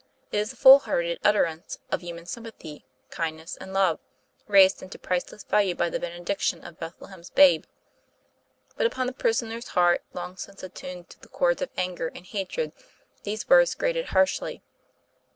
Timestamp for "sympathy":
2.25-2.87